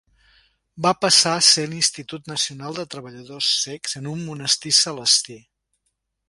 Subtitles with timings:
[0.85, 5.39] Va passar a ser l'Institut Nacional de treballadors cecs en un monestir celestí.